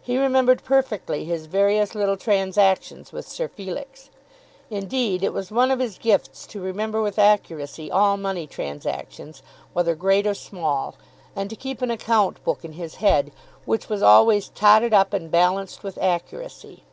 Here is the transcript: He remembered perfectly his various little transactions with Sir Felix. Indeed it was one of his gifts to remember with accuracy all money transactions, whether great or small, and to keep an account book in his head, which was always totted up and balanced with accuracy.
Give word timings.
He 0.00 0.16
remembered 0.16 0.62
perfectly 0.62 1.24
his 1.24 1.46
various 1.46 1.96
little 1.96 2.16
transactions 2.16 3.10
with 3.10 3.26
Sir 3.26 3.48
Felix. 3.48 4.08
Indeed 4.70 5.24
it 5.24 5.32
was 5.32 5.50
one 5.50 5.72
of 5.72 5.80
his 5.80 5.98
gifts 5.98 6.46
to 6.46 6.60
remember 6.62 7.02
with 7.02 7.18
accuracy 7.18 7.90
all 7.90 8.16
money 8.16 8.46
transactions, 8.46 9.42
whether 9.72 9.96
great 9.96 10.24
or 10.24 10.34
small, 10.34 10.94
and 11.34 11.50
to 11.50 11.56
keep 11.56 11.82
an 11.82 11.90
account 11.90 12.44
book 12.44 12.64
in 12.64 12.74
his 12.74 12.94
head, 13.02 13.32
which 13.64 13.88
was 13.88 14.02
always 14.04 14.50
totted 14.50 14.94
up 14.94 15.12
and 15.12 15.32
balanced 15.32 15.82
with 15.82 15.98
accuracy. 15.98 16.84